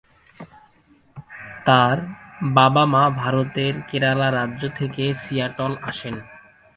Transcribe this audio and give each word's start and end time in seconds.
তার 1.65 1.97
বাবা-মা 2.53 3.03
ভারতের 3.21 3.73
কেরালা 3.89 4.27
রাজ্য 4.31 4.63
থেকে 4.75 5.03
সিয়াটল 5.23 5.73
আসেন। 5.81 6.15